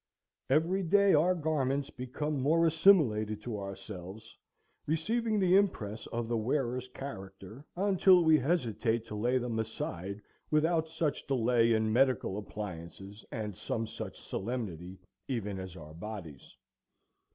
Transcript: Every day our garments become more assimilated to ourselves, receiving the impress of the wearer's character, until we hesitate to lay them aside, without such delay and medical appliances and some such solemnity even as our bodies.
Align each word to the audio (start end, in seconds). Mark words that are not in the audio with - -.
Every 0.49 0.81
day 0.81 1.13
our 1.13 1.35
garments 1.35 1.91
become 1.91 2.41
more 2.41 2.65
assimilated 2.65 3.39
to 3.43 3.59
ourselves, 3.59 4.35
receiving 4.87 5.39
the 5.39 5.55
impress 5.55 6.07
of 6.07 6.27
the 6.27 6.37
wearer's 6.37 6.87
character, 6.87 7.65
until 7.75 8.23
we 8.23 8.39
hesitate 8.39 9.05
to 9.05 9.15
lay 9.15 9.37
them 9.37 9.59
aside, 9.59 10.19
without 10.49 10.87
such 10.89 11.27
delay 11.27 11.73
and 11.73 11.93
medical 11.93 12.39
appliances 12.39 13.23
and 13.31 13.55
some 13.55 13.85
such 13.85 14.19
solemnity 14.19 14.97
even 15.27 15.59
as 15.59 15.75
our 15.77 15.93
bodies. 15.93 16.57